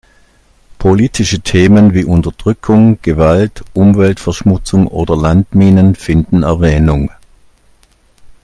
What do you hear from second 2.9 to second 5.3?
Gewalt, Umweltverschmutzung oder